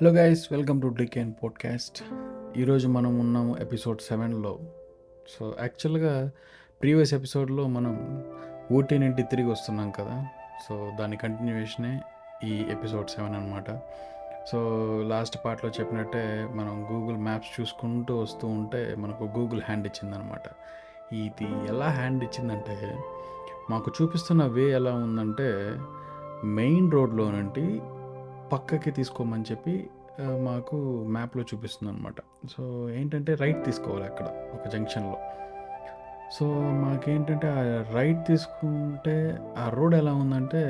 Hello 0.00 0.10
guys 0.10 0.52
welcome 0.52 0.82
to 0.82 0.86
drink 0.86 1.18
and 1.18 1.34
podcast. 1.42 2.04
ఈరోజు 2.58 2.88
మనం 2.88 3.18
ఉన్నాము 3.18 3.56
ఎపిసోడ్ 3.60 4.00
సెవెన్లో. 4.00 4.58
సో 5.28 5.54
యాక్చువల్గా 5.60 6.30
ప్రీవియస్ 6.82 7.14
ఎపిసోడ్లో 7.14 7.66
మనం 7.66 8.24
ఊటీ 8.72 8.98
నుండి 8.98 9.22
తిరిగి 9.22 9.50
వస్తున్నాం 9.50 9.90
కదా. 9.90 10.26
సో 10.68 10.92
దాని 11.00 11.16
కంటిన్యూషనే 11.16 12.00
ఈ 12.44 12.64
ఎపిసోడ్ 12.70 13.08
సెవెన్ 13.08 13.34
అనమాట 13.34 13.80
సో 14.52 14.58
లాస్ట్ 15.06 15.38
పార్ట్లో 15.44 15.70
చెప్పినట్టే 15.80 16.48
మనం 16.50 16.86
గూగుల్ 16.92 17.16
మ్యాప్స్ 17.16 17.60
చూసుకుంటూ 17.60 18.18
వస్తూ 18.18 18.48
ఉంటే 18.48 18.94
మనకు 18.98 19.24
గూగుల్ 19.24 19.62
హ్యాండ్ 19.64 19.86
ఇచ్చిందనమాట 19.86 20.42
ఇది 21.12 21.68
ఎలా 21.68 21.88
హ్యాండ్ 21.88 22.24
ఇచ్చిందంటే 22.24 22.98
మాకు 23.70 23.92
చూపిస్తున్న 24.02 24.46
వే 24.46 24.70
ఎలా 24.70 24.94
ఉందంటే 24.94 25.76
మెయిన్ 26.44 26.92
రోడ్లో 26.92 27.30
నుండి 27.30 27.80
పక్కకి 28.52 28.90
తీసుకోమని 28.90 29.44
చెప్పి 29.50 29.74
మాకు 30.46 30.76
మ్యాప్లో 31.16 31.42
చూపిస్తుంది 31.50 31.90
అనమాట 31.92 32.20
సో 32.50 32.62
ఏంటంటే 32.90 33.34
రైట్ 33.34 33.60
తీసుకోవాలి 33.64 34.04
అక్కడ 34.04 34.26
ఒక 34.54 34.64
జంక్షన్లో. 34.72 35.18
సో 36.32 36.46
మాకేంటంటే 36.84 37.46
ఆ 37.48 37.62
రైట్ 37.94 38.20
తీసుకుంటే 38.26 39.16
ఆ 39.58 39.64
రోడ్ 39.68 39.94
ఎలా 39.94 40.12
ఉందంటే 40.12 40.60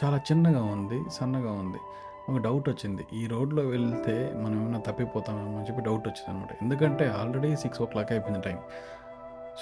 చాలా 0.00 0.18
చిన్నగా 0.28 0.62
ఉంది 0.76 0.98
సన్నగా 1.12 1.52
ఉంది. 1.62 1.80
ఒక 2.28 2.38
డౌట్ 2.38 2.68
వచ్చింది. 2.68 3.04
ఈ 3.12 3.26
రోడ్లో 3.26 3.62
వెళ్తే 3.62 4.16
మనం 4.42 4.56
ఏమైనా 4.62 4.80
తప్పిపోతామేమో 4.88 5.54
అని 5.58 5.66
చెప్పి 5.68 5.82
డౌట్ 5.82 6.06
వచ్చింది 6.08 6.30
అనమాట 6.30 6.50
ఎందుకంటే 6.62 7.06
ఆల్రెడీ 7.20 7.50
సిక్స్ 7.56 7.82
ఓ 7.82 7.86
క్లాక్ 7.86 8.12
అయిపోయింది 8.12 8.42
టైం 8.48 8.58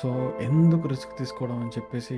సో 0.02 0.09
ఎందుకు 0.41 0.88
రిస్క్ 0.88 1.13
తీసుకోవడం 1.19 1.59
అని 1.61 1.73
చెప్పేసి 1.77 2.16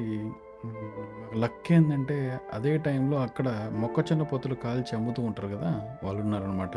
లక్ 1.37 1.73
ఏంటంటే 1.73 2.41
అదే 2.53 2.79
టైంలో 2.79 3.17
అక్కడ 3.19 3.71
మొక్కజొన్న 3.73 4.23
పొత్తులు 4.23 4.55
కాల్చి 4.55 4.97
అమ్ముతూ 4.97 5.23
ఉంటారు 5.23 5.49
కదా 5.49 5.97
వాళ్ళు 6.05 6.23
ఉన్నారనమాట 6.23 6.77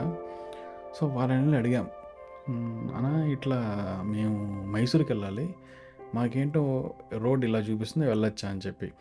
సో 0.95 1.07
వాళ్ళని 1.07 1.57
అడిగాం. 1.57 1.87
అనా 2.98 3.25
ఇట్లా 3.25 3.57
మేము 4.05 4.63
మైసూర్కి 4.71 5.12
వెళ్ళాలి 5.12 5.55
మాకేంటో 6.15 6.93
రోడ్ 7.17 7.45
ఇలా 7.45 7.59
చూపిస్తుంది 7.59 8.07
వెళ్ళొచ్చా 8.07 8.49
అని 8.49 8.62
చెప్పి. 8.67 8.91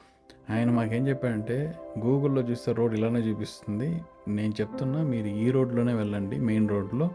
ఆయన 0.50 0.70
మాకేం 0.70 1.08
చెప్పాడంటే 1.08 1.74
గూగుల్లో 1.98 2.42
చూస్తే 2.42 2.72
రోడ్ 2.72 2.94
ఇలానే 2.94 3.20
చూపిస్తుంది. 3.20 4.02
నేను 4.28 4.54
చెప్తున్నా 4.60 5.02
మీరు 5.02 5.26
ఈ 5.26 5.50
రోడ్లోనే 5.50 5.94
వెళ్ళండి 5.94 6.38
మెయిన్ 6.38 6.68
రోడ్లో. 6.68 7.10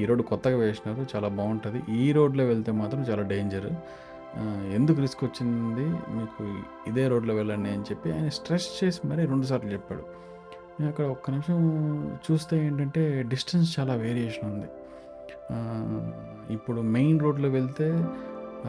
ఈ 0.00 0.04
రోడ్డు 0.04 0.22
కొత్తగా 0.22 0.56
వేసినారు 0.56 1.06
చాలా 1.16 1.28
బాగుంటుంది. 1.28 1.82
ఈ 2.02 2.12
రోడ్లో 2.12 2.44
వెళ్తే 2.44 2.72
మాత్రం 2.72 3.02
చాలా 3.02 3.22
డేంజర్. 3.22 3.72
ఎందుకు 4.74 5.00
రిస్క్ 5.00 5.24
వచ్చింది? 5.24 5.86
మీకు 6.16 6.42
ఇదే 6.90 7.08
రోడ్లో 7.08 7.34
వెళ్ళండి 7.34 7.70
అని 7.70 7.82
చెప్పి 7.82 8.12
ఆయన 8.12 8.28
స్ట్రెస్ 8.28 8.84
చేసి 8.84 9.00
మరీ 9.06 9.26
రెండుసార్లు 9.26 9.70
చెప్పాడు. 9.72 10.04
నేను 10.80 10.88
అక్కడ 10.90 11.04
ఒక్క 11.04 11.30
నిమిషం 11.30 11.58
చూస్తే 12.26 12.66
ఏంటంటే 12.66 13.22
డిస్టెన్స్ 13.22 13.80
చాలా 13.80 13.94
వేరియేషన్ 13.94 14.46
ఉంది. 14.52 14.68
ఇప్పుడు 16.54 16.80
మెయిన్ 16.80 17.20
రోడ్లో 17.20 17.48
వెళ్తే 17.48 17.88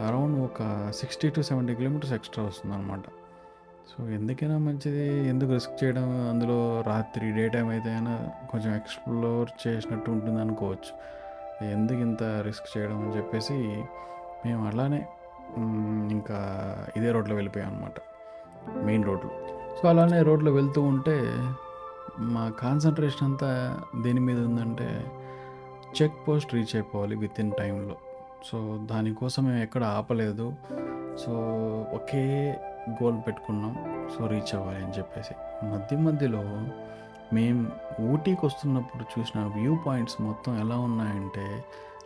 అరౌండ్ 0.08 0.38
ఒక 0.44 0.90
sixty 0.90 1.28
to 1.30 1.40
seventy 1.40 1.74
kilometres 1.74 2.12
extra 2.12 2.44
వస్తుంది 2.44 2.74
అనమాట 2.74 3.04
సో 3.90 4.08
ఎందుకైనా 4.08 4.58
మంచిది. 4.58 5.28
ఎందుకు 5.28 5.50
రిస్క్ 5.52 5.84
చేయడం? 5.84 6.28
అందులో 6.30 6.84
రాత్రి 6.86 7.26
డే 7.32 7.48
టైం 7.48 7.68
అయితే 7.68 7.90
అయినా 7.90 8.14
కొంచెం 8.50 8.74
ఎక్స్ప్లోర్ 8.74 9.50
చేసినట్టు 9.64 10.10
ఉంటుంది 10.10 10.40
అనుకోవచ్చు 10.40 10.92
ఎందుకు 11.72 12.00
ఇంత 12.00 12.22
రిస్క్ 12.22 12.78
చేయడం 12.78 12.96
అని 13.02 13.12
చెప్పేసి 13.18 13.58
మేము 14.46 14.66
అలానే 14.68 15.06
ఇంకా 16.10 16.38
ఇదే 16.96 17.12
రోడ్లో 17.12 17.34
వెళ్ళిపోయాం 17.34 17.74
అనమాట 17.74 17.92
మెయిన్ 18.84 19.04
రోడ్లో. 19.04 19.30
సో 19.82 19.88
అలానే 19.88 20.22
రోడ్లో 20.22 20.52
వెళ్తూ 20.52 20.82
ఉంటే 20.82 21.34
మా 22.20 22.52
కాన్సన్ట్రేషన్ 22.60 23.28
అంతా 23.28 23.80
దేని 24.02 24.20
మీద 24.20 24.38
ఉందంటే 24.38 25.12
చెక్ 26.02 26.28
పోస్ట్ 26.28 26.54
రీచ్ 26.54 26.74
అయిపోవాలి 26.74 27.16
విత్ 27.16 27.40
ఇన్ 27.40 27.52
టైంలో. 27.58 27.96
సో 28.44 28.80
దానికోసం 28.90 29.44
మేము 29.44 29.58
ఎక్కడ 29.58 29.84
ఆపలేదు. 29.84 30.54
సో 31.16 31.32
ఒకే 31.94 32.56
గోల్ 33.02 33.18
పెట్టుకున్నాం. 33.26 34.08
సో 34.18 34.26
రీచ్ 34.26 34.54
అవ్వాలి 34.54 34.84
అని 34.84 34.92
చెప్పేసి. 34.92 35.66
మధ్య 35.66 35.96
మధ్యలో 35.96 36.42
మేము 37.32 37.66
ఊటీకి 38.00 38.46
వస్తున్నప్పుడు 38.46 39.20
చూసిన 39.20 39.40
వ్యూ 39.40 39.78
పాయింట్స్ 39.86 40.20
మొత్తం 40.20 40.60
ఎలా 40.60 40.76
ఉన్నాయంటే 40.78 41.64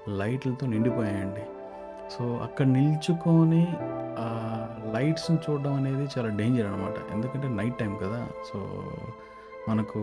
లైట్లతో 0.09 0.67
నిండిపోయాయండి. 0.67 1.43
సో 2.11 2.25
అక్కడ 2.37 2.67
నిల్చుకొని 2.67 3.63
లైట్స్ని 4.95 5.39
చూడడం 5.45 5.75
అనేది 5.75 6.05
చాలా 6.15 6.29
డేంజర్ 6.29 6.67
అనమాట 6.67 7.13
ఎందుకంటే 7.13 7.49
నైట్ 7.49 7.79
టైం 7.79 7.97
కదా 7.97 8.21
సో 8.53 8.59
మనకు 9.69 10.01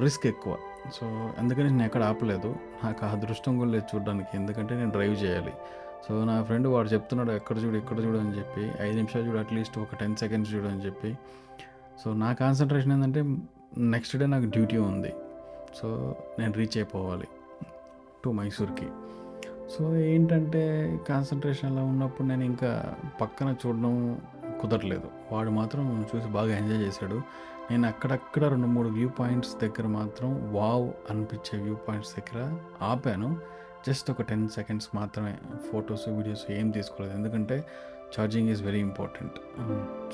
రిస్క్ 0.00 0.26
ఎక్కువ. 0.26 0.56
సో 0.94 1.06
అందుకని 1.38 1.70
నేను 1.70 1.84
ఎక్కడ 1.84 2.02
ఆపలేదు. 2.02 2.56
నాకు 2.84 3.06
ఆ 3.06 3.08
అదృష్టం 3.08 3.58
కూడా 3.58 3.70
లేదు 3.70 3.96
చూడడానికి. 3.96 4.28
ఎందుకంటే 4.34 4.74
నేను 4.74 4.90
డ్రైవ్ 4.90 5.24
చేయాలి. 5.24 5.52
సో 6.08 6.24
నా 6.24 6.42
ఫ్రెండ్ 6.42 6.68
వాడు 6.68 6.88
చెప్తున్నాడు 6.88 7.32
ఎక్కడ 7.32 7.56
చూడు 7.64 7.76
ఎక్కడ 7.76 7.98
చూడు 8.04 8.18
అని 8.18 8.38
చెప్పి 8.38 8.64
ఐదు 8.80 8.96
నిమిషాలు 8.96 9.24
చూడు 9.28 9.38
అట్లీస్ట్ 9.38 9.78
ఒక 9.78 9.94
టెన్ 9.94 10.16
సెకండ్స్ 10.16 10.54
చూడు 10.54 10.66
అని 10.66 10.80
చెప్పి. 10.86 11.10
సో 12.04 12.14
నా 12.14 12.32
కాన్సన్ట్రేషన్ 12.32 12.92
ఏంటంటే 12.92 13.22
నెక్స్ట్ 13.78 14.16
డే 14.16 14.26
నాకు 14.26 14.44
డ్యూటీ 14.44 14.76
ఉంది. 14.76 15.12
సో 15.80 16.16
నేను 16.38 16.52
రీచ్ 16.52 16.76
అయిపోవాలి. 16.76 17.28
టు 18.24 18.30
మైసూర్కి. 18.30 18.88
సో 19.72 19.96
ఏంటంటే 19.96 20.62
కాన్సన్ట్రేషన్లో 21.08 21.82
ఉన్నప్పుడు 21.84 22.26
నేను 22.28 22.44
ఇంకా 22.44 22.70
పక్కన 23.20 23.48
చూడడం 23.66 23.94
కుదరలేదు. 24.60 25.08
వాడు 25.32 25.50
మాత్రం 25.50 25.84
చూసి 26.10 26.28
బాగా 26.28 26.52
ఎంజాయ్ 26.56 26.82
చేశాడు. 26.82 27.18
నేను 27.70 27.86
అక్కడక్కడ 27.88 28.44
రెండు 28.44 28.66
మూడు 28.66 28.88
వ్యూ 28.88 29.08
పాయింట్స్ 29.08 29.54
దగ్గర 29.62 29.86
మాత్రం 29.86 30.30
వావ్ 30.54 30.86
అనిపించే 31.10 31.56
వ్యూ 31.64 31.74
పాయింట్స్ 31.74 32.12
దగ్గర 32.18 32.38
ఆపాను. 32.82 33.28
జస్ట్ 33.88 34.10
ఒక 34.10 34.22
టెన్ 34.22 34.48
సెకండ్స్ 34.48 34.88
మాత్రమే 34.94 35.34
ఫొటోస్ 35.72 36.08
వీడియోస్ 36.08 36.44
ఏం 36.50 36.70
తీసుకోలేదు. 36.70 37.14
ఎందుకంటే 37.16 37.56
charging 38.14 38.48
is 38.48 38.62
very 38.62 38.80
important 38.80 39.36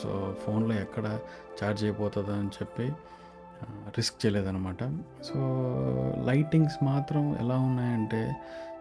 so 0.03 0.11
ఫోన్లో 0.43 0.75
ఎక్కడ 0.75 1.07
ఛార్జ్ 1.59 1.85
అయిపోతుందో 1.85 2.33
అని 2.33 2.49
చెప్పి 2.49 2.87
రిస్క్ 3.99 4.27
చేయలేదన్నమాట. 4.27 4.83
సో 5.25 5.39
లైటింగ్స్ 6.27 6.79
మాత్రం 6.85 7.37
ఎలా 7.41 7.59
ఉన్నాయంటే 7.59 8.23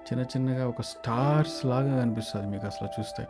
చిన్న 0.07 0.23
చిన్నగా 0.23 0.67
ఒక 0.67 0.81
స్టార్స్ 0.81 1.65
లాగా 1.65 1.99
కనిపిస్తుంది 2.01 2.47
మీకు 2.47 2.65
అసలు 2.65 2.87
చూస్తే. 2.87 3.27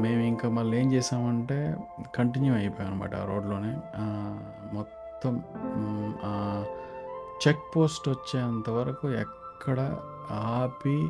మేము 0.00 0.20
ఇంకా 0.22 0.48
మళ్ళీ 0.48 0.80
ఏం 0.80 0.92
చేసామంటే 0.92 1.76
కంటిన్యూ 2.14 2.54
అయిపోయాం 2.54 2.92
అనమాట 2.92 3.14
ఆ 3.14 3.24
రోడ్లోనే. 3.24 3.72
మొత్తం 4.72 5.42
చెక్ 7.46 7.76
పోస్ట్ 7.76 8.08
వచ్చేంత 8.08 8.70
వరకు 8.70 9.10
ఎక్కడ 9.10 9.98
ఆపి 10.30 11.08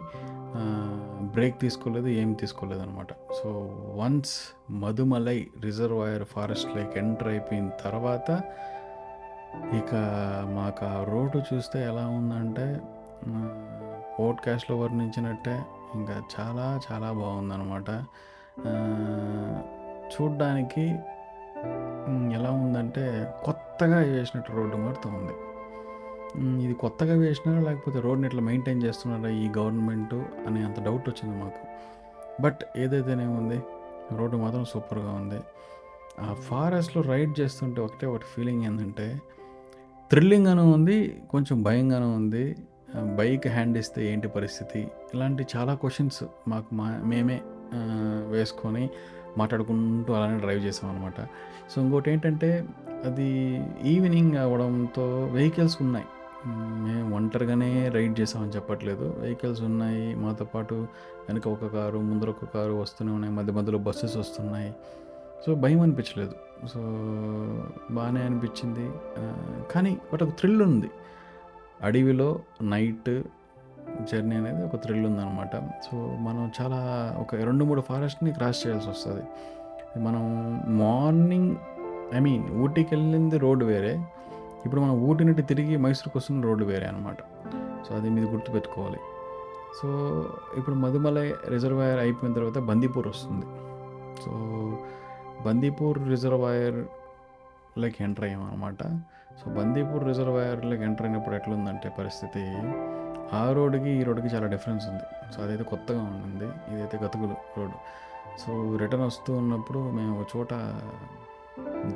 బ్రేక్ 1.34 1.60
తీసుకోలేదు 1.60 2.06
ఏం 2.06 2.32
తీసుకోలేదు 2.32 2.82
అనమాట 2.82 3.06
so 3.12 3.50
once 3.96 4.34
Mudumalai 4.70 5.46
reservoir 5.60 6.24
forest 6.24 6.76
lake 6.76 6.98
enter 6.98 7.28
అయిపోయిన 7.28 7.70
తర్వాత 7.84 8.28
ఇక 9.78 9.94
మాకు 10.54 10.84
ఆ 10.86 11.04
రోడ్డు 11.04 11.54
చూస్తే 11.54 11.78
ఎలా 11.84 12.06
ఉందంటే 12.06 12.80
పోడ్కాస్ట్లో 14.18 14.76
వర్ణించినట్టే 14.78 15.62
ఇంకా 15.94 16.22
చాలా 16.40 16.80
చాలా 16.92 17.12
బాగుందన్నమాట. 17.12 17.90
చూడ్డానికి 20.12 20.84
ఎలా 22.34 22.50
ఉందంటే 22.50 23.34
కొత్తగా 23.44 23.98
వేసినట్టు 23.98 24.52
రోడ్డు 24.52 24.76
మారుతూ 24.76 25.08
ఉంది. 25.08 25.32
ఇది 26.64 26.74
కొత్తగా 26.74 27.14
వేసినారా 27.14 27.60
లేకపోతే 27.60 28.00
రోడ్ని 28.00 28.26
ఇట్లా 28.26 28.40
మెయింటైన్ 28.40 28.82
చేస్తున్నారా 28.82 29.34
ఈ 29.34 29.48
గవర్నమెంట్ 29.58 30.14
అనే 30.14 30.62
అంత 30.62 30.82
డౌట్ 30.82 31.08
వచ్చింది 31.08 31.42
మాకు. 31.42 31.66
బట్ 32.42 32.58
ఏదైతేనేముంది 32.76 33.62
రోడ్డు 34.16 34.36
మాత్రం 34.36 34.64
సూపర్గా 34.64 35.12
ఉంది. 35.12 35.40
ఆ 36.20 36.34
ఫారెస్ట్లో 36.34 37.02
రైడ్ 37.02 37.40
చేస్తుంటే 37.40 37.80
ఒకటే 37.80 38.06
ఒకటి 38.06 38.24
ఫీలింగ్ 38.36 38.64
ఏంటంటే 38.64 39.20
థ్రిల్లింగ్గాను 40.10 40.72
ఉంది 40.72 41.22
కొంచెం 41.30 41.62
భయంగానూ 41.62 42.10
ఉంది. 42.10 42.56
బైక్ 42.96 43.46
హ్యాండ్ 43.46 43.78
ఇస్తే 43.78 44.12
ఏంటి 44.12 44.28
పరిస్థితి? 44.28 44.88
ఇలాంటి 45.14 45.46
చాలా 45.56 45.74
క్వశ్చన్స్ 45.74 46.24
మాకు 46.48 46.74
మా 46.74 47.00
మేమే 47.04 47.40
వేసుకొని 48.30 48.90
మాట్లాడుకుంటూ 49.38 50.14
అలానే 50.14 50.38
డ్రైవ్ 50.38 50.64
చేసాం 50.64 50.90
అనమాట 50.90 51.20
సో 51.70 51.82
ఇంకోటి 51.82 52.10
ఏంటంటే 52.10 52.68
అది 53.04 53.28
ఈవినింగ్ 53.84 54.36
అవ్వడంతో 54.36 55.28
వెహికల్స్ 55.32 55.82
ఉన్నాయి. 55.82 56.06
మేము 56.46 57.16
ఒంటరిగానే 57.16 57.88
రైడ్ 57.88 58.20
చేసామని 58.20 58.50
చెప్పట్లేదు. 58.50 59.16
వెహికల్స్ 59.18 59.62
ఉన్నాయి 59.62 60.14
మాతో 60.14 60.44
పాటు 60.44 60.74
వెనక 61.28 61.48
ఒక 61.48 61.66
కారు 61.66 61.98
ముందర 61.98 62.30
ఒక 62.30 62.44
కారు 62.44 62.72
వస్తూనే 62.72 63.12
ఉన్నాయి 63.12 63.34
మధ్య 63.34 63.52
మధ్యలో 63.52 63.78
బస్సెస్ 63.78 64.16
వస్తున్నాయి. 64.16 64.74
సో 65.46 65.54
భయం 65.54 65.80
అనిపించలేదు. 65.80 66.32
సో 66.68 66.80
బాగానే 67.90 68.20
అనిపించింది. 68.20 68.90
కానీ 69.72 69.98
బట్ 70.12 70.22
ఒక 70.22 70.28
థ్రిల్ 70.28 70.62
ఉంది. 70.62 70.90
అడవిలో 71.82 72.40
నైట్ 72.62 73.22
జర్నీ 74.12 74.36
అనేది 74.36 74.64
ఒక 74.64 74.76
థ్రిల్ 74.76 75.06
ఉందన్నమాట. 75.06 75.56
సో 75.56 75.96
మనం 76.20 76.52
చాలా 76.60 76.80
ఒక 77.20 77.34
రెండు 77.34 77.64
మూడు 77.64 77.80
ఫారెస్ట్ని 77.80 78.32
క్రాస్ 78.32 78.66
చేయాల్సి 78.66 78.88
వస్తుంది. 78.88 79.24
మనం 80.00 80.22
మార్నింగ్ 80.78 81.56
ఐ 82.14 82.18
మీన్ 82.18 82.44
ఊటీకి 82.50 82.94
వెళ్ళింది 82.94 83.38
రోడ్ 83.38 83.64
వేరే 83.64 83.94
ఇప్పుడు 84.64 84.80
మనం 84.80 85.00
ఊటి 85.00 85.24
నుండి 85.24 85.42
తిరిగి 85.42 85.76
మైసూర్కి 85.76 86.18
వస్తున్న 86.18 86.44
రోడ్డు 86.44 86.64
వేరే 86.64 86.86
అనమాట 86.86 87.16
సో 87.88 87.94
అది 87.94 88.10
మీరు 88.10 88.26
గుర్తుపెట్టుకోవాలి. 88.26 89.00
సో 89.82 89.88
ఇప్పుడు 90.56 90.74
మధుమలై 90.74 91.34
రిజర్వాయర్ 91.48 92.00
అయిపోయిన 92.00 92.34
తర్వాత 92.34 92.58
బందీపూర్ 92.58 93.08
వస్తుంది. 93.08 93.46
సో 94.24 94.32
బందీపూర్ 95.46 96.08
రిజర్వాయర్లోకి 96.08 98.04
ఎంటర్ 98.04 98.24
అయ్యాం 98.24 98.42
అనమాట 98.42 98.82
సో 99.38 99.44
బందీపూర్ 99.56 100.04
రిజర్వాయర్లోకి 100.08 100.84
ఎంటర్ 100.88 101.06
అయినప్పుడు 101.06 101.34
ఎట్లుందంటే 101.34 101.88
పరిస్థితి 101.98 102.44
ఆ 103.38 103.42
రోడ్డుకి 103.56 103.90
ఈ 103.98 104.02
రోడ్డుకి 104.06 104.30
చాలా 104.34 104.46
డిఫరెన్స్ 104.54 104.84
ఉంది. 104.90 105.04
సో 105.34 105.38
అదైతే 105.44 105.64
కొత్తగా 105.72 106.00
ఉండింది 106.10 106.48
ఇదైతే 106.72 106.96
గతుకులు 107.04 107.36
రోడ్డు. 107.58 107.78
సో 108.42 108.52
రిటర్న్ 108.82 109.04
వస్తూ 109.06 109.30
ఉన్నప్పుడు 109.42 109.80
మేము 109.98 110.12
ఒక 110.20 110.26
చోట 110.34 110.52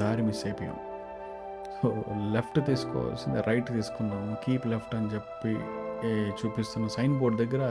దారి 0.00 0.22
మిస్ 0.28 0.42
అయిపోయాం. 0.46 0.78
సో 1.78 1.88
లెఫ్ట్ 2.34 2.58
తీసుకోవాల్సింది 2.66 3.40
రైట్ 3.48 3.68
తీసుకున్నాము. 3.76 4.36
కీప్ 4.44 4.66
లెఫ్ట్ 4.72 4.94
అని 4.98 5.08
చెప్పి 5.14 5.52
చూపిస్తున్న 6.40 6.86
సైన్ 6.96 7.14
బోర్డ్ 7.20 7.38
దగ్గర 7.42 7.64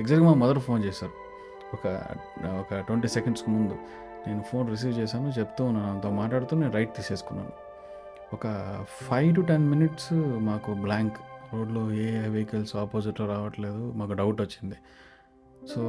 ఎగ్జాక్ట్గా 0.00 0.26
మా 0.28 0.34
మదర్ 0.42 0.60
ఫోన్ 0.66 0.82
చేశారు. 0.84 1.14
ఒక 1.76 1.86
ఒక 2.62 2.80
ట్వంటీ 2.88 3.08
సెకండ్స్కి 3.16 3.50
ముందు. 3.50 3.76
నేను 4.26 4.42
ఫోన్ 4.50 4.66
రిసీవ్ 4.72 4.94
చేశాను 5.00 5.28
చెప్తూ 5.38 5.62
ఉన్నాను. 5.70 5.88
అంత 5.94 6.06
మాట్లాడుతూ 6.20 6.52
నేను 6.62 6.74
రైట్ 6.78 6.92
తీసేసుకున్నాను. 6.98 7.52
ఒక 8.34 8.46
ఫైవ్ 9.00 9.30
టు 9.36 9.40
టెన్ 9.40 9.66
మినిట్స్ 9.70 10.12
మాకు 10.48 10.70
బ్లాంక్ 10.74 11.18
రోడ్లో 11.54 11.82
ఏ 11.92 12.28
వెహికల్స్ 12.28 12.76
ఆపోజిట్ 12.76 13.20
రావట్లేదు 13.20 13.92
మాకు 13.96 14.12
డౌట్ 14.12 14.40
వచ్చింది. 14.42 14.78
సో 15.74 15.82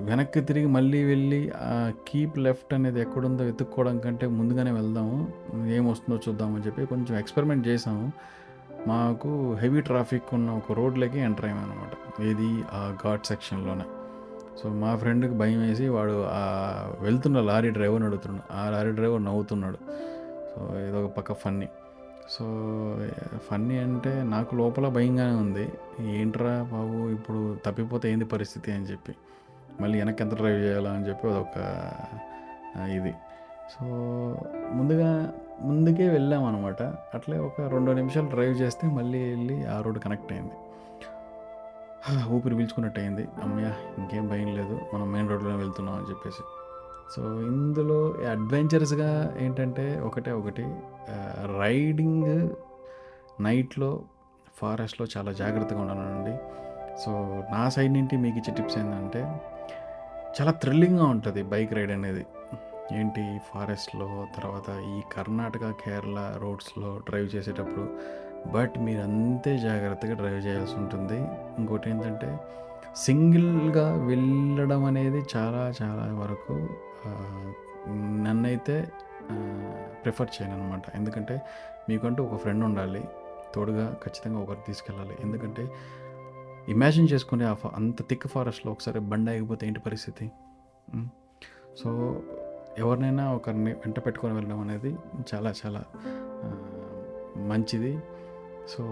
వెనక్కి 0.00 0.40
తిరిగి 0.40 0.66
మళ్ళీ 0.66 1.04
వెళ్ళి 1.04 1.50
ఆ 1.50 1.92
కీప్ 2.08 2.38
లెఫ్ట్ 2.38 2.74
అనేది 2.74 3.00
ఎక్కడుందో 3.00 3.44
వెతుక్కోవడం 3.44 3.98
కంటే 3.98 4.26
ముందుగానే 4.26 4.70
వెళ్దాము 4.70 5.16
ఏమొస్తుందో 5.66 6.20
చూద్దామని 6.28 6.62
చెప్పి 6.62 6.86
కొంచెం 6.86 7.18
ఎక్స్పెరిమెంట్ 7.18 7.68
చేసాము 7.68 8.12
మాకు 8.88 9.54
హెవీ 9.54 9.80
ట్రాఫిక్ 9.80 10.34
ఉన్న 10.34 10.50
ఒక 10.50 10.72
రోడ్లోకి 10.72 11.18
ఎంటర్ 11.18 11.44
అయ్యామన్నమాట 11.44 12.22
ఏది? 12.22 12.50
ఆ 12.72 12.96
ఘాట్ 13.04 13.26
సెక్షన్లోనే 13.26 13.86
సో 14.62 14.68
మా 14.68 14.96
ఫ్రెండ్కి 14.96 15.34
భయం 15.34 15.60
వేసి 15.62 15.88
వాడు 15.88 16.16
వెళ్తున్న 17.04 17.40
లారీ 17.40 17.70
డ్రైవర్ని 17.70 18.06
అడుగుతున్నాడు. 18.06 18.44
ఆ 18.52 18.70
లారీ 18.70 18.90
డ్రైవర్ 18.90 19.24
నవ్వుతున్నాడు. 19.24 19.78
సో 20.54 20.80
ఏదో 20.80 21.04
ఒక 21.04 21.10
పక్క 21.10 21.32
ఫన్నీ. 21.32 21.68
సో 22.30 22.44
ఫన్నీ 23.50 23.78
అంటే 23.78 24.22
నాకు 24.22 24.54
లోపల 24.54 24.88
భయంగానే 24.88 25.36
ఉంది. 25.36 25.72
ఏంట్రా 26.00 26.62
బాబు 26.72 27.08
ఇప్పుడు 27.08 27.56
తప్పిపోతే 27.66 28.12
ఏంది 28.12 28.24
పరిస్థితి 28.24 28.72
అని 28.72 28.84
చెప్పి. 28.84 29.14
మళ్ళీ 29.80 29.98
వెనక్కి 29.98 30.22
ఎంత 30.22 30.34
డ్రైవ్ 30.34 30.62
చేయాలా 30.62 30.90
అని 30.90 31.08
చెప్పి 31.08 31.28
అదొక 31.28 31.74
ఇది. 32.90 33.14
సో 33.72 33.84
ముందుగా 34.72 35.32
ముందుకే 35.60 36.08
వెళ్ళాం 36.08 36.44
అనమాట 36.44 36.82
అట్లే 36.82 37.38
ఒక 37.38 37.60
రెండు 37.60 37.92
నిమిషాలు 37.92 38.26
డ్రైవ్ 38.26 38.60
చేస్తే 38.60 38.88
మళ్ళీ 38.88 39.30
వెళ్ళి 39.30 39.66
ఆ 39.66 39.80
రోడ్ 39.80 39.98
కనెక్ట్ 39.98 40.32
అయింది. 40.32 40.52
ఊపిరి 42.28 42.54
పీల్చుకున్నట్టు 42.54 43.00
అయింది. 43.00 43.28
అమ్మయ్య 43.42 43.72
ఇంకేం 43.98 44.28
భయం 44.28 44.56
లేదు. 44.56 44.80
మనం 44.94 45.12
మెయిన్ 45.12 45.30
రోడ్లోనే 45.30 45.56
వెళ్తున్నాం 45.56 45.96
అని 45.96 46.10
చెప్పేసి. 46.10 46.42
సో 47.12 47.40
ఇందులో 47.40 48.14
అడ్వెంచరస్గా 48.30 49.36
ఏంటంటే 49.40 50.00
ఒకటే 50.00 50.32
ఒకటి 50.32 50.62
రైడింగ్ 51.58 52.50
నైట్లో 53.42 54.02
ఫారెస్ట్లో 54.54 55.06
చాలా 55.16 55.32
జాగ్రత్తగా 55.32 55.80
ఉండాలండి 55.80 56.38
సో 57.00 57.10
నా 57.52 57.68
సైడ్ 57.68 57.92
నుండి 57.92 58.16
మీకు 58.16 58.38
ఇచ్చే 58.38 58.54
టిప్స్ 58.54 58.78
ఏంటంటే 58.78 59.40
చాలా 60.40 60.50
థ్రిల్లింగ్గా 60.50 61.04
ఉంటుంది 61.04 61.42
బైక్ 61.42 61.74
రైడ్ 61.74 61.92
అనేది. 61.92 62.26
ఏంటి? 62.92 63.38
ఫారెస్ట్లో 63.54 64.26
తర్వాత 64.36 64.82
ఈ 64.82 65.00
కర్ణాటక 65.16 65.70
కేరళ 65.70 66.34
రోడ్స్లో 66.36 66.98
డ్రైవ్ 66.98 67.36
చేసేటప్పుడు. 67.36 67.86
బట్ 68.50 68.78
మీరు 68.78 69.00
అంతే 69.00 69.58
జాగ్రత్తగా 69.58 70.14
డ్రైవ్ 70.14 70.46
చేయాల్సి 70.46 70.74
ఉంటుంది. 70.74 71.18
ఇంకోటి 71.58 71.90
ఏంటంటే 71.90 72.38
సింగిల్గా 72.96 74.06
వెళ్ళడం 74.06 74.84
అనేది 74.84 75.22
చాలా 75.36 75.72
చాలా 75.82 76.18
వరకు 76.20 76.68
నన్నైతే 78.24 78.92
ప్రిఫర్ 80.02 80.28
చేయను 80.34 80.54
అనమాట 80.54 80.82
ఎందుకంటే 80.94 81.42
మీకంటూ 81.88 82.24
ఒక 82.24 82.40
ఫ్రెండ్ 82.40 82.64
ఉండాలి. 82.64 83.04
తోడుగా 83.54 83.96
ఖచ్చితంగా 84.04 84.38
ఒకరు 84.40 84.62
తీసుకెళ్ళాలి. 84.66 85.16
ఎందుకంటే 85.20 85.68
ఇమాజిన్ 86.68 87.08
చేసుకునే 87.12 87.44
ఆ 87.44 87.54
అంత 87.74 88.02
థిక్ 88.02 88.26
ఫారెస్ట్లో 88.26 88.72
ఒకసారి 88.72 89.00
బండి 89.00 89.30
ఆగిపోతే 89.30 89.66
ఏంటి 89.66 89.80
పరిస్థితి? 89.80 90.32
సో 91.84 92.22
ఎవరినైనా 92.78 93.32
ఒకరిని 93.32 93.72
వెంట 93.72 93.98
పెట్టుకొని 94.06 94.34
వెళ్ళడం 94.34 94.60
అనేది 94.60 94.96
చాలా 95.34 95.54
చాలా 95.66 95.84
మంచిది. 97.36 98.02
సో 98.68 98.82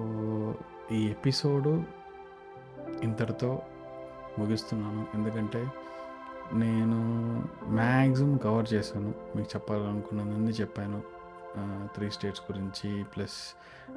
ఈ 0.92 1.08
ఎపిసోడు 1.08 1.82
ఇంతటితో 3.02 3.62
ముగిస్తున్నాను. 4.38 5.06
ఎందుకంటే 5.14 5.66
నేను 6.54 6.96
మ్యాక్సిమం 7.66 8.36
కవర్ 8.36 8.74
చేశాను. 8.74 9.14
మీకు 9.36 9.48
చెప్పాలనుకున్నదన్నీ 9.56 10.50
చెప్పాను. 10.50 11.02
త్రీ 11.94 12.10
స్టేట్స్ 12.10 12.42
గురించి 12.52 13.04
ప్లస్ 13.04 13.56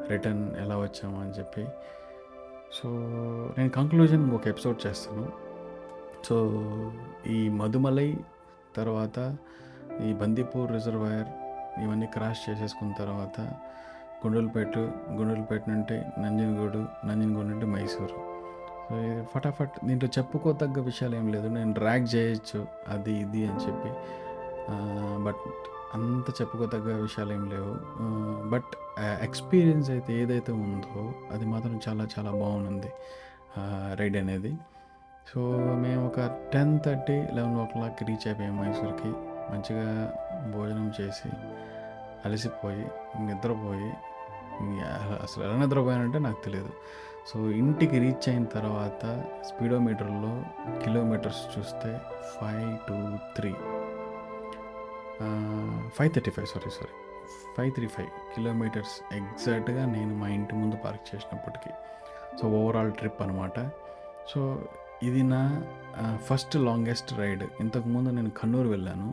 రిటర్న్ 0.10 0.56
ఎలా 0.56 0.78
వచ్చాము 0.78 1.22
అని 1.22 1.32
చెప్పి. 1.32 1.68
సో 2.74 2.90
నేను 3.58 3.70
కంక్లూజన్ 3.70 4.32
ఒక 4.32 4.48
ఎపిసోడ్ 4.48 4.88
చేస్తాను. 4.88 5.32
సో 6.24 6.52
ఈ 7.28 7.50
మధుమలై 7.50 8.18
తర్వాత 8.76 9.38
ఈ 10.04 10.14
బందీపూర్ 10.14 10.72
రిజర్వాయర్ 10.72 11.28
ఇవన్నీ 11.84 12.06
క్రాష్ 12.06 12.50
చేసేసుకున్న 12.50 12.94
తర్వాత 13.00 13.42
గుండెలపేట 14.26 14.78
గుండెలపేట 15.12 15.70
నుండి 15.70 16.22
నంజనగూడు 16.22 16.86
నంజనగూడు 17.08 17.48
నుండి 17.48 17.66
మైసూరు. 17.66 18.35
ఫటాఫట్ 19.34 19.76
దీంట్లో 19.86 20.10
చెప్పుకోతగ్గ 20.18 20.80
విషయాలు 20.90 21.16
ఏం 21.16 21.28
లేదు. 21.36 21.48
నేను 21.58 21.72
డ్రాగ్ 21.80 22.06
చేయొచ్చు 22.16 22.60
అది 22.94 23.14
ఇది 23.24 23.42
అని 23.50 23.62
చెప్పి. 23.68 23.92
బట్ 25.26 25.44
అంత 25.96 26.30
చెప్పుకోతగ్గ 26.42 26.94
విషయాలు 27.02 27.34
ఏం 27.34 27.44
లేవు. 27.50 27.74
బట్ 28.50 28.72
ఎక్స్పీరియన్స్ 29.28 29.90
అయితే 29.96 30.12
ఏదైతే 30.22 30.52
ఉందో 30.52 31.02
అది 31.34 31.46
మాత్రం 31.54 31.76
చాలా 31.88 32.06
చాలా 32.14 32.32
బాగుంది 32.42 32.92
రైడ్ 34.02 34.18
అనేది. 34.24 34.52
సో 35.30 35.42
మేము 35.84 36.02
ఒక 36.08 36.20
టెన్ 36.54 36.74
థర్టీ 36.86 37.18
లెవెన్ 37.36 37.56
ఓ 37.62 37.66
క్లాక్కి 37.66 38.04
రీచ్ 38.10 38.26
అయిపోయాం 38.28 38.56
మైసూర్కి. 38.62 39.12
మంచిగా 39.52 39.88
భోజనం 40.54 40.88
చేసి 41.00 41.30
అలసిపోయి 42.26 42.86
నిద్రపోయి 43.26 43.90
అసలు 45.26 45.42
ఎలా 45.44 45.56
నిద్రపోయానంటే 45.64 46.20
నాకు 46.20 46.40
తెలియదు 46.46 46.72
సో 47.30 47.38
ఇంటికి 47.60 48.00
రీచ్ 48.00 48.26
అయిన 48.32 48.46
తర్వాత 48.56 49.04
స్పీడోమీటర్లో 49.48 50.34
కిలోమీటర్స్ 50.84 51.42
చూస్తే 51.54 51.92
five 52.36 52.72
two 52.88 52.98
three. 53.38 53.52
Five 55.98 56.12
thirty 56.16 56.32
five 56.36 56.48
sorry 56.54 56.72
sorry. 56.78 56.94
Five 57.58 57.72
three 57.76 57.88
five 57.96 58.12
kilometres 58.36 58.96
ఎగ్జాక్ట్గా 59.20 59.84
నేను 59.86 60.14
మా 60.22 60.28
ఇంటి 60.28 60.56
ముందు 60.56 60.78
పార్క్ 60.86 61.06
చేసినప్పటికీ. 61.12 61.72
సో 62.40 62.48
ఓవరాల్ 62.60 62.92
ట్రిప్ 63.00 63.22
అనమాట 63.22 63.60
సో 64.34 64.42
ఇది 65.04 65.24
నా 65.24 65.42
ఫస్ట్ 66.28 66.56
లాంగెస్ట్ 66.68 67.12
రైడ్. 67.20 67.44
ఇంతకుముందు 67.60 68.10
నేను 68.10 68.32
కన్నూరు 68.40 68.70
వెళ్ళాను. 68.76 69.10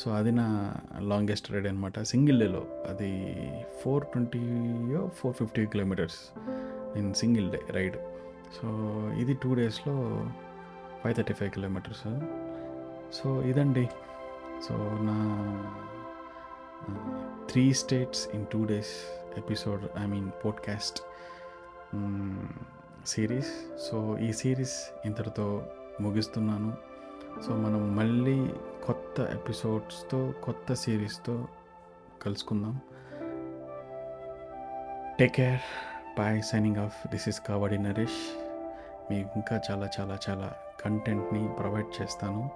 సో 0.00 0.06
అది 0.18 0.32
నా 0.40 0.46
లాంగెస్ట్ 1.10 1.52
రైడ్ 1.52 1.66
అనమాట 1.66 1.98
సింగిల్ 2.12 2.38
డేలో 2.40 2.62
అది 2.90 3.12
four 3.82 4.04
ట్వంటీయో 4.12 5.02
four 5.18 5.34
fifty 5.40 5.64
kilometres. 5.74 6.20
In 6.96 7.14
single 7.14 7.50
day 7.50 7.60
ride 7.70 7.96
so 8.56 8.68
ఇది 9.18 9.34
టూ 9.34 9.54
డేస్లో 9.54 9.94
five 11.04 11.14
thirty 11.14 11.34
five 11.34 11.50
kilometres 11.50 12.06
so 13.16 13.42
ఇదండి. 13.42 13.88
సో 14.68 14.74
నా 14.78 15.16
three 17.50 17.74
states 17.74 18.28
in 18.28 18.46
two 18.52 18.64
days 18.64 18.94
episode 19.38 19.84
I 19.98 20.06
mean 20.06 20.30
podcast 20.44 21.00
series 23.06 23.52
so 23.90 24.18
ఈ 24.18 24.32
సిరీస్ 24.32 24.90
ఇంతటితో 25.06 25.66
ముగిస్తున్నాను. 26.00 26.76
సో 27.46 27.56
మనం 27.56 27.96
మళ్ళీ 27.96 28.50
కొత్త 28.86 29.20
ఎపిసోడ్స్తో 29.20 30.34
కొత్త 30.44 30.74
సిరీస్తో 30.74 31.48
కలుసుకుందాం. 32.22 32.80
Take 35.18 35.34
care 35.34 35.60
bye 36.18 36.42
signing 36.42 36.76
off 36.76 37.08
this 37.08 37.28
is 37.28 37.40
Kavadi 37.40 37.78
Naresh 37.78 38.20
మీకు 39.10 39.30
ఇంకా 39.36 39.60
చాలా 39.70 39.88
చాలా 40.00 40.18
చాలా 40.30 40.52
కంటెంట్ని 40.84 41.48
ప్రొవైడ్ 41.48 42.02
చేస్తాను. 42.02 42.50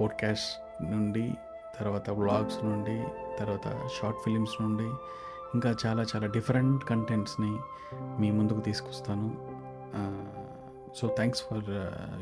పోడ్కాస్ట్ 0.00 0.82
నుండి 0.82 1.34
తర్వాత 1.78 2.10
వ్లాగ్స్ 2.10 2.64
నుండి 2.64 3.04
తర్వాత 3.38 3.88
షార్ట్ 4.00 4.18
ఫిలిమ్స్ 4.24 4.62
నుండి 4.62 4.88
ఇంకా 5.54 5.74
చాలా 5.86 6.02
చాలా 6.02 6.26
డిఫరెంట్ 6.26 6.84
కంటెంట్స్ని 6.84 7.58
మీ 7.94 8.30
ముందుకు 8.30 8.60
తీసుకొస్తాను. 8.60 9.28
So 10.96 11.08
thanks 11.08 11.42
for 11.42 11.64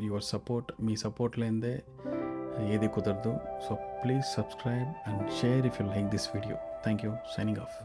your 0.03 0.23
support 0.23 0.71
me 0.81 0.95
support 0.95 1.39
లేనిదే 1.39 1.83
ఏది 2.67 2.87
కుదరదు. 2.87 3.37
So 3.69 3.75
please 3.75 4.25
subscribe 4.35 5.09
and 5.09 5.31
share 5.31 5.65
if 5.65 5.81
you 5.81 5.87
like 5.87 6.05
this 6.05 6.29
video 6.35 6.55
thank 6.55 7.05
you 7.05 7.11
signing 7.37 7.57
off 7.57 7.75